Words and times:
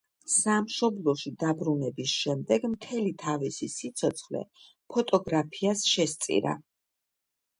სამშობლოში 0.35 1.31
დაბრუნების 1.41 2.13
შემდეგ 2.21 2.63
მთელი 2.71 3.11
თავისი 3.23 3.69
სიცოცხლე 3.73 4.41
ფოტოგრაფიას 4.95 5.83
შესწირა. 5.93 6.55